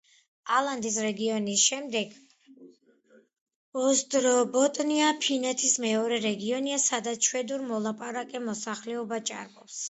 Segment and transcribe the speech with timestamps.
[0.59, 2.15] ალანდის რეგიონის შემდეგ,
[3.83, 9.79] ოსტრობოტნია ფინეთის მეორე რეგიონია, სადაც შვედურად მოლაპარაკე მოსახლეობა ჭარბობს.